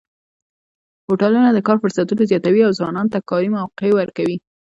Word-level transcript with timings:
هوټلونه 1.07 1.49
د 1.51 1.59
کار 1.67 1.77
فرصتونه 1.83 2.23
زیاتوي 2.31 2.61
او 2.65 2.71
ځوانانو 2.79 3.11
ته 3.13 3.19
کاري 3.29 3.49
موقع 3.57 3.89
ورکوي. 3.99 4.37